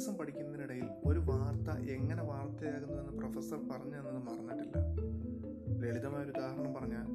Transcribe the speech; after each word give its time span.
Journalism 0.00 0.18
പഠിക്കുന്നതിനിടയിൽ 0.18 0.88
ഒരു 1.06 1.18
വാർത്ത 1.18 1.70
എങ്ങനെ 1.90 2.22
വാർത്തയാകുന്നുവെന്ന് 2.22 3.12
പ്രൊഫസർ 3.12 3.58
പറഞ്ഞു 3.68 3.96
തന്നത് 3.98 4.22
മറന്നിട്ടില്ല. 4.22 4.76
ലളിതമായ 5.82 6.22
ഒരു 6.22 6.30
ഉദാഹരണം 6.30 6.74
പറഞ്ഞാൽ 6.74 7.06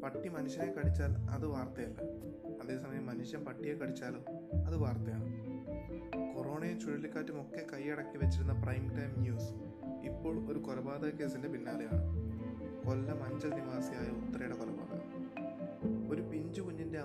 പട്ടി 0.00 0.28
മനുഷ്യനെ 0.28 0.72
കടിച്ചാൽ 0.72 1.12
അത് 1.30 1.46
വാർത്തയല്ല. 1.46 1.98
അതേസമയം 2.62 3.06
മനുഷ്യൻ 3.06 3.44
പട്ടിയെ 3.44 3.74
കടിച്ചാലോ 3.74 4.20
അത് 4.66 4.76
വാർത്തയാണ്. 4.76 5.28
കൊറോണയും 6.36 6.80
ചുഴലിക്കാറ്റും 6.80 7.40
ഒക്കെ 7.40 7.66
കൈയടക്കി 7.72 8.24
വെച്ചിരുന്ന 8.24 8.52
പ്രൈം 8.62 8.88
ടൈം 8.88 9.12
ന്യൂസ് 9.18 9.50
ഇപ്പോൾ 10.06 10.52
ഒരു 10.52 10.58
കൊലപാതക 10.58 11.10
കേസിന്റെ 11.10 11.48
പിന്നാലെയാണ്. 11.48 12.02
കൊല്ലം 12.86 13.24
അഞ്ചൽ 13.24 13.50
നിവാസിയായ 13.50 14.08
ഉത്രയുടെ 14.20 14.56
കൊലപാതകം. 14.56 15.10
ഒരു 16.12 16.22
പിഞ്ചു 16.22 16.60
കുഞ്ഞിന്റെ 16.60 16.98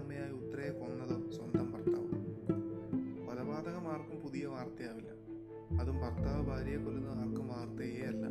ഭർത്താവ് 6.06 6.48
ഭാര്യയെ 6.48 6.78
കൊല്ലുന്നത് 6.78 7.18
ആർക്കും 7.18 7.48
വാർത്തയേ 7.48 8.02
അല്ല 8.02 8.28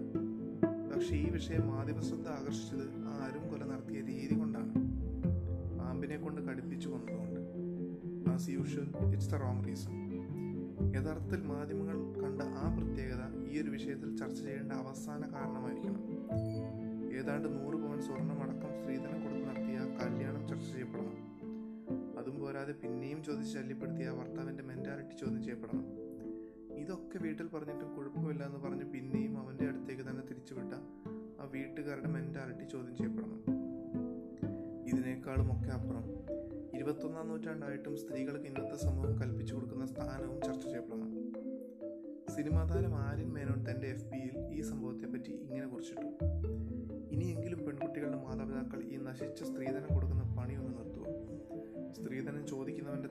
പക്ഷേ 0.95 1.17
ഈ 1.17 1.31
വിഷയം 1.31 1.69
മാധ്യമശ്രദ്ധ 1.69 2.29
ആകർഷിച്ചത് 2.29 2.85
ആരും 3.07 3.49
കൊല 3.49 3.65
നടത്തിയ 3.65 4.01
രീതി 4.01 4.39
കൊണ്ടാണ്. 4.39 4.75
പാമ്പിനെ 5.79 6.17
കൊണ്ട് 6.17 6.41
കടുപ്പിച്ചു 6.41 6.89
കൊന്നതുകൊണ്ട്. 6.89 7.41
As 8.31 8.51
usual 8.51 9.13
it's 9.13 9.31
the 9.31 9.35
wrong 9.35 9.65
reason. 9.65 10.05
യഥാർത്ഥത്തിൽ 10.95 11.43
മാധ്യമങ്ങൾ 11.43 11.97
കണ്ട 12.23 12.43
ആ 12.43 12.77
പ്രത്യേകത 12.77 13.51
ഈ 13.51 13.63
ഒരു 13.63 13.71
വിഷയത്തിൽ 13.71 14.17
ചർച്ച 14.17 14.41
ചെയ്യേണ്ട 14.41 14.73
അവസാന 14.73 15.21
കാരണമായിരിക്കണം. 15.21 16.03
ഏതാണ്ട് 17.19 17.49
നൂറ് 17.49 17.75
പവൻ 17.75 18.03
സ്വർണമടക്കം 18.03 18.81
സ്ത്രീധനം 18.81 19.23
കൊടുത്ത് 19.23 19.47
നടത്തിയ 19.49 19.79
കല്യാണം 20.03 20.49
ചർച്ച 20.49 20.65
ചെയ്യപ്പെടണം. 20.65 21.19
അതും 22.19 22.39
പോരാതെ 22.41 22.73
പിന്നെയും 22.73 23.25
ചോദിച്ച് 23.25 23.55
ശല്യപ്പെടുത്തിയ 23.55 24.11
ഭർത്താവിന്റെ 24.11 24.63
മെന്റാലിറ്റി 24.63 25.17
ചോദ്യം 25.21 25.43
ചെയ്യപ്പെടണം. 25.43 26.04
ഇതൊക്കെ 26.81 27.19
വീട്ടിൽ 27.19 27.47
പറഞ്ഞിട്ടും 27.49 27.89
കുഴപ്പമില്ല 27.97 28.43
എന്ന് 28.45 28.59
പറഞ്ഞ് 28.59 28.87
പിന്നെയും 28.95 29.35
അവന്റെ 29.39 29.67
അടുത്തേക്ക് 29.69 30.05
തന്നെ 30.09 30.23
തിരിച്ചുവിട്ട 30.29 30.73
ആ 31.41 31.47
വീട്ടുകാരുടെ 31.55 32.09
മെന്റാലിറ്റി 32.09 32.67
ചോദ്യം 32.73 32.95
ചെയ്യപ്പെടണം 32.97 33.41
ഇതിനേക്കാളും 34.91 35.49
ഒക്കെ 35.55 35.71
അപ്പുറം 35.71 36.07
ഇരുപത്തൊന്നാം 36.75 37.29
നൂറ്റാണ്ടായിട്ടും 37.29 37.95
സ്ത്രീകൾക്ക് 37.97 38.47
ഇന്നത്തെ 38.47 38.79
സമൂഹം 38.85 39.15
കൽപ്പിച്ചു 39.21 39.53
കൊടുക്കുന്ന 39.55 39.87
സ്ഥാനവും 39.87 40.39
ചർച്ച 40.41 40.65
ചെയ്യപ്പെടണം 40.65 41.11
സിനിമാ 42.35 42.63
താരം 42.65 42.95
ആര്യൻ 43.01 43.29
മേനോൻ 43.33 43.61
തന്റെ 43.67 43.89
എഫ് 43.89 44.09
ബിയിൽ 44.13 44.37
ഈ 44.51 44.63
സംഭവത്തെപ്പറ്റി 44.63 45.33
ഇങ്ങനെ 45.45 45.67
കുറിച്ചിട്ടു. 45.67 46.09
ഇനിയെങ്കിലും 47.13 47.61
പെൺകുട്ടികളുടെ 47.67 48.19
മാതാപിതാക്കൾ 48.25 48.81
ഈ 48.87 48.99
നശിച്ച 49.05 49.43
സ്ത്രീധനം 49.45 49.91
കൊടുക്കുന്ന 49.95 50.25
പണി 50.39 50.55
ഒന്ന് 50.57 50.73
നിർത്തുക 50.79 51.07
സ്ത്രീധനം 51.99 52.43
ചോദിക്കുന്നവന്റെ 52.47 53.11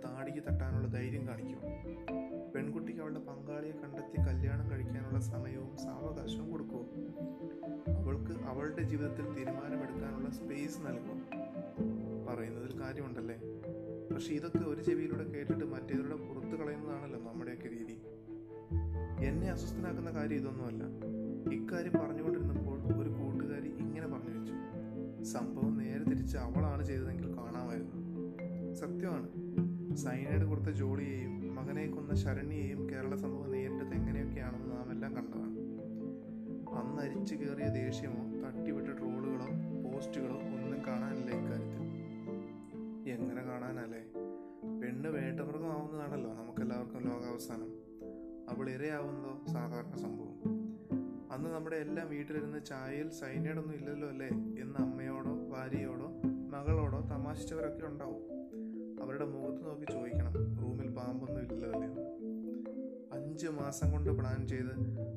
സമയവും 5.24 5.78
സാവകാശവും 5.78 6.52
കൊടുക്കൂ 6.52 6.82
അവൾക്ക് 7.98 8.44
അവളുടെ 8.46 8.84
ജീവിതത്തിൽ 8.84 9.34
തീരുമാനമെടുക്കാനുള്ള 9.34 10.30
സ്പേസ് 10.30 10.82
നൽകും. 10.82 11.26
പറയുന്നതിൽ 12.30 12.82
കാര്യമുണ്ടല്ലേ? 12.82 13.38
പക്ഷെ 14.14 14.34
ഇതൊക്കെ 14.34 14.58
ഒരു 14.58 14.82
ചെവിയിലൂടെ 14.82 15.24
കേട്ടിട്ട് 15.24 15.66
മറ്റേതിലൂടെ 15.66 16.16
പുറത്തു 16.16 16.64
കളയുന്നതാണല്ലോ 16.64 17.20
നമ്മുടെയൊക്കെ 17.20 17.70
രീതി. 17.70 17.98
എന്നെ 19.26 19.52
അസ്വസ്ഥനാക്കുന്ന 19.52 20.12
കാര്യം 20.12 20.38
ഇതൊന്നുമല്ല. 20.38 20.84
ഇക്കാര്യം 21.56 21.94
പറഞ്ഞുകൊണ്ടിരുന്നപ്പോൾ 22.02 22.80
ഒരു 23.02 23.10
കൂട്ടുകാരി 23.10 23.70
ഇങ്ങനെ 23.70 24.08
പറഞ്ഞു 24.08 24.40
വെച്ചു. 24.40 24.54
സംഭവം 25.24 25.78
നേരെ 25.78 26.04
തിരിച്ച് 26.04 26.38
അവളാണ് 26.38 26.86
ചെയ്തതെങ്കിൽ 26.86 27.38
കാണാമായിരുന്നു. 27.38 27.98
സത്യമാണ്. 28.74 29.53
സൈനൈഡ് 29.96 30.44
കൊടുത്ത 30.44 30.66
ജോളിയെയും 30.66 31.56
മകനെ 31.56 31.88
കൊന്ന 31.88 32.16
ശരണ്യെയും 32.16 32.90
കേരള 32.90 33.16
സമൂഹം 33.16 33.52
നേരിട്ടത് 33.52 33.94
എങ്ങനെയൊക്കെയാണെന്ന് 33.94 34.72
നാം 34.72 34.92
എല്ലാം 34.92 35.16
കണ്ടതാണ്. 35.16 35.54
അന്ന് 36.76 37.02
അരിച്ചു 37.02 37.36
കയറിയ 37.36 37.68
ദേഷ്യമോ 37.68 38.42
തട്ടിവിട്ട 38.42 38.88
ട്രോളുകളോ 38.88 39.46
പോസ്റ്റുകളോ 39.84 40.36
ഒന്നും 40.36 40.86
കാണാനില്ല 40.88 41.32
ഇക്കാര്യത്തിൽ. 41.32 41.84
എങ്ങനെ 43.12 43.44
കാണാനല്ലേ? 43.44 44.04
പെണ്ണ് 44.82 45.10
വേട്ടമൃഗമാവുന്നതാണല്ലോ 45.10 46.34
നമുക്കെല്ലാവർക്കും 46.34 47.04
ലോകാവസാനം. 47.04 47.70
അവൾ 48.50 48.70
ഇരയാവുന്നതോ 48.70 49.46
സാധാരണ 49.54 49.96
സംഭവം. 49.96 50.54
അന്ന് 51.32 51.50
നമ്മുടെ 51.50 51.76
എല്ലാം 51.76 52.10
വീട്ടിലിരുന്ന് 52.10 52.66
ചായയിൽ 52.66 53.10
സൈനൈഡൊന്നും 53.10 53.76
ഇല്ലല്ലോ 53.76 54.10
അല്ലേ? 54.10 54.28
എന്ന് 54.62 54.80
അമ്മയോടോ 54.80 55.50
ഭാര്യയോടോ 55.50 56.12
മകളോടോ 56.26 57.00
തമാശിച്ചവരൊക്കെ 57.00 57.86
ഉണ്ടാവും. 57.86 58.34
അവരുടെ 59.04 59.26
മുഖത്ത് 59.26 59.53
മാസം 63.48 63.92
കൊണ്ട് 63.92 64.10
പ്ലാൻ 64.10 64.48
ചെയ്ത് 64.48 64.74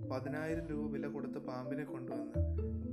പതിനായിരം 0.08 0.66
രൂപ 0.66 0.90
വില 0.90 1.06
കൊടുത്ത് 1.06 1.38
പാമ്പിനെ 1.38 1.84
കൊണ്ടുവന്ന് 1.84 2.32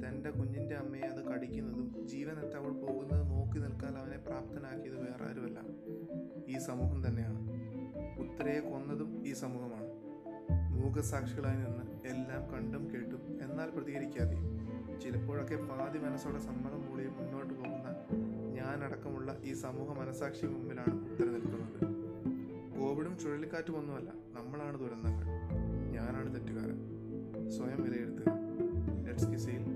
തന്റെ 0.06 0.30
കുഞ്ഞിന്റെ 0.30 0.76
അമ്മയെ 0.76 1.02
അത് 1.02 1.26
കടിക്കുന്നതും 1.26 2.08
ജീവനറ്റ് 2.08 2.56
അവൾ 2.56 2.72
പോകുന്നത് 2.72 3.30
നോക്കി 3.30 3.60
നിൽക്കാൻ 3.60 3.98
അവനെ 3.98 4.18
പ്രാപ്തനാക്കിയത് 4.18 5.00
വേറെ 5.00 5.24
ആരുമല്ല 5.24 5.60
ഈ 6.48 6.58
സമൂഹം 6.58 7.08
തന്നെയാണ്. 7.08 7.50
ഉത്തരയെ 8.20 8.60
കൊന്നതും 8.60 9.28
ഈ 9.28 9.34
സമൂഹമാണ്. 9.34 9.88
മൂകസാക്ഷികളായി 10.74 11.58
നിന്ന് 11.58 12.08
എല്ലാം 12.08 12.54
കണ്ടും 12.54 12.94
കേട്ടും 12.94 13.40
എന്നാൽ 13.42 13.70
പ്രതികരിക്കാതെയും 13.70 14.70
ചിലപ്പോഴൊക്കെ 15.02 15.56
പാതി 15.56 16.00
മനസ്സോടെ 16.00 16.40
സമ്മതം 16.40 16.86
മൂളി 16.86 17.08
മുന്നോട്ട് 17.08 17.54
പോകുന്ന 17.54 17.96
ഞാനടക്കമുള്ള 18.54 19.38
ഈ 19.44 19.54
സമൂഹ 19.54 20.00
മനസാക്ഷി 20.00 20.46
മുമ്പിലാണ് 20.46 21.12
ഉത്തര 21.12 21.26
നിൽക്കുന്നത്. 21.26 21.93
വെറും 23.14 23.24
ചുഴലിക്കാറ്റ് 23.24 23.72
വന്നതല്ല 23.72 24.10
നമ്മളാണ് 24.10 24.80
ദുരന്തങ്ങൾ. 24.80 25.26
ഞാനാണ് 25.92 26.36
തെറ്റുകാരൻ. 26.36 26.78
സ്വയം 27.50 27.84
വിലയിരുത്തുക. 27.84 28.34
ലെറ്റ്സ് 29.08 29.28
കിസയിൽ 29.28 29.73